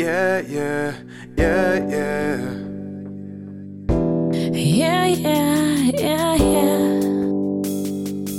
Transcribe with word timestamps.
Yeah, 0.00 0.40
yeah, 0.40 0.94
yeah, 1.36 1.74
yeah. 1.94 2.36
Yeah, 4.50 5.06
yeah, 5.06 5.90
yeah, 5.92 6.34
yeah. 6.36 6.88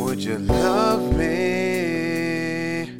Would 0.00 0.24
you 0.24 0.38
love 0.38 1.14
me 1.18 2.94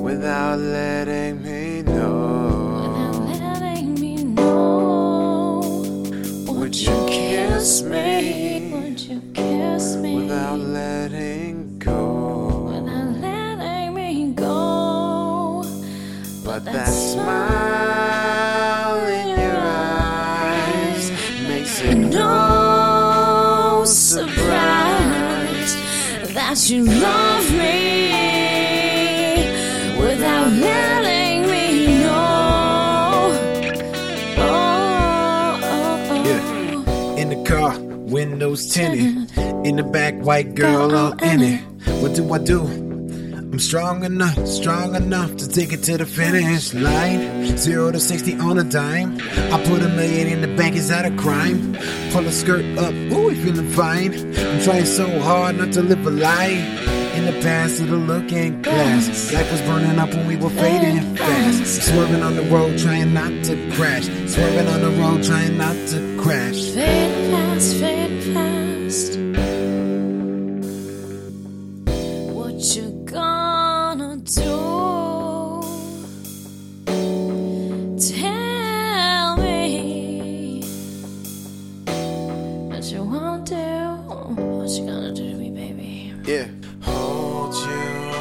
without 0.00 0.60
letting 0.60 1.42
me 1.42 1.82
know? 1.82 3.26
Without 3.26 3.58
letting 3.62 3.94
me 3.94 4.22
know. 4.22 5.82
Would 6.46 6.76
you 6.76 6.94
kiss 7.08 7.82
me 7.82 8.57
that 26.48 26.70
you 26.70 26.82
love 26.82 27.52
me 27.52 28.08
without 30.00 30.50
letting 30.50 31.42
me 31.50 31.98
know. 31.98 33.32
Oh, 34.38 34.40
oh, 34.40 35.60
oh, 35.62 36.08
oh. 36.10 36.24
Yeah. 36.24 37.20
In 37.20 37.28
the 37.28 37.44
car, 37.44 37.78
windows 37.78 38.66
tinted. 38.72 39.30
In 39.66 39.76
the 39.76 39.82
back, 39.82 40.14
white 40.14 40.54
girl 40.54 40.96
all 40.96 41.12
in 41.22 41.42
it. 41.42 41.60
What 42.00 42.14
do 42.14 42.32
I 42.32 42.38
do? 42.38 42.87
I'm 43.50 43.58
strong 43.58 44.04
enough, 44.04 44.46
strong 44.46 44.94
enough 44.94 45.36
to 45.38 45.48
take 45.48 45.72
it 45.72 45.82
to 45.84 45.96
the 45.96 46.04
finish 46.04 46.74
line. 46.74 47.56
Zero 47.56 47.90
to 47.90 47.98
60 47.98 48.34
on 48.40 48.58
a 48.58 48.64
dime. 48.64 49.18
I 49.50 49.64
put 49.64 49.80
a 49.80 49.88
million 49.88 50.28
in 50.28 50.42
the 50.42 50.54
bank, 50.54 50.76
is 50.76 50.88
that 50.90 51.06
a 51.06 51.16
crime? 51.16 51.74
Pull 52.12 52.26
a 52.26 52.30
skirt 52.30 52.64
up, 52.78 52.92
ooh, 52.92 53.28
we 53.28 53.34
feeling 53.36 53.70
fine. 53.70 54.12
I'm 54.38 54.60
trying 54.60 54.84
so 54.84 55.18
hard 55.20 55.56
not 55.56 55.72
to 55.72 55.82
live 55.82 56.06
a 56.06 56.10
lie. 56.10 56.84
In 57.16 57.24
the 57.24 57.40
past 57.40 57.80
of 57.80 57.88
the 57.88 57.96
looking 57.96 58.62
glass. 58.62 59.32
Life 59.32 59.50
was 59.50 59.62
burning 59.62 59.98
up 59.98 60.10
when 60.10 60.26
we 60.28 60.36
were 60.36 60.50
fading 60.50 61.16
fast. 61.16 61.86
Swerving 61.88 62.22
on 62.22 62.36
the 62.36 62.42
road, 62.42 62.78
trying 62.78 63.12
not 63.12 63.32
to 63.46 63.56
crash. 63.72 64.04
Swerving 64.26 64.68
on 64.68 64.82
the 64.82 64.90
road, 65.02 65.24
trying 65.24 65.56
not 65.56 65.74
to 65.88 66.18
crash. 66.22 66.60
Fade 66.66 67.32
fast, 67.32 67.76
fade 67.76 68.22
fast. 68.34 69.18
What 72.32 72.76
you 72.76 72.90
gonna 73.04 73.47
Yeah. 86.28 86.46
Hold 86.82 87.54
you 87.54 88.12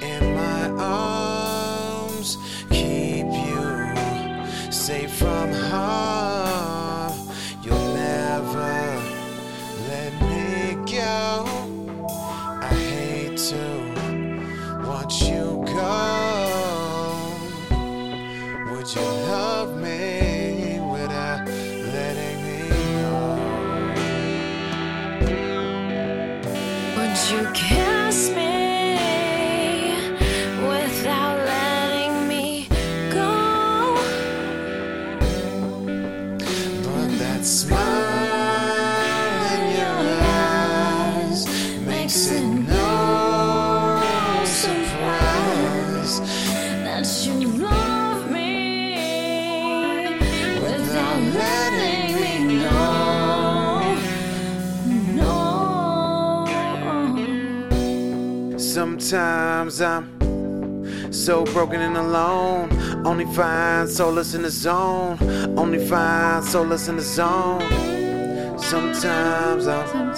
in 0.00 0.34
my 0.34 0.70
arms, 0.82 2.38
keep 2.70 3.26
you 3.26 4.72
safe 4.72 5.12
from 5.12 5.31
smile 37.44 39.02
in 39.54 39.76
your 39.78 40.02
eyes 40.24 41.40
makes 41.86 42.30
it 42.30 42.61
Sometimes 58.72 59.82
I'm 59.82 61.12
so 61.12 61.44
broken 61.44 61.82
and 61.82 61.94
alone. 61.94 62.70
Only 63.06 63.26
find 63.34 63.86
solace 63.86 64.32
in 64.32 64.40
the 64.40 64.50
zone. 64.50 65.18
Only 65.58 65.86
find 65.86 66.42
solace 66.42 66.88
in 66.88 66.96
the 66.96 67.02
zone. 67.02 67.60
Sometimes 68.58 69.66
I'm 69.66 70.16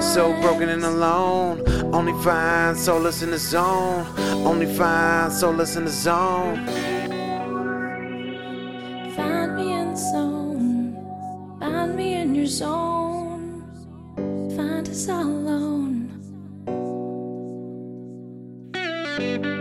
so 0.00 0.32
broken 0.40 0.70
and 0.70 0.82
alone. 0.82 1.62
Only 1.92 2.14
find 2.24 2.74
solace 2.74 3.20
in 3.20 3.32
the 3.32 3.38
zone. 3.38 4.06
Only 4.46 4.64
find 4.74 5.30
solace 5.30 5.76
in 5.76 5.84
the 5.84 5.90
zone. 5.90 6.66
Find 9.14 9.56
me 9.56 9.72
in 9.74 9.90
the 9.90 9.96
zone. 9.96 10.96
Find 11.60 11.94
me 11.94 12.14
in 12.14 12.34
your 12.34 12.46
zone. 12.46 12.87
All 19.18 19.24
alone. 19.24 19.57